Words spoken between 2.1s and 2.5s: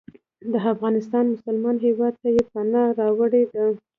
ته یې